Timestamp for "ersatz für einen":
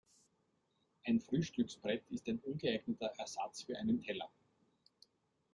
3.19-4.01